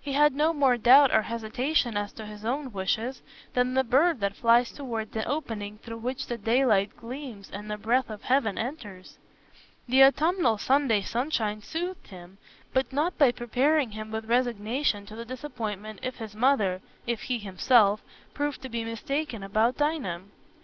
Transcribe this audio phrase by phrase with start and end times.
[0.00, 3.22] He had no more doubt or hesitation as to his own wishes
[3.54, 7.76] than the bird that flies towards the opening through which the daylight gleams and the
[7.76, 9.18] breath of heaven enters.
[9.88, 12.38] The autumnal Sunday sunshine soothed him,
[12.72, 18.62] but not by preparing him with resignation to the disappointment if his mother—if he himself—proved
[18.62, 20.20] to be mistaken about Dinah.